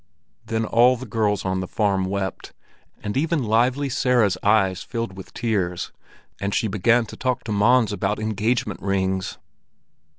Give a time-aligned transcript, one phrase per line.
[0.43, 2.53] Then all the girls on the farm wept,
[3.03, 5.91] and even Lively Sara's eyes filled with tears,
[6.39, 9.37] and she began to talk to Mons about engagement rings.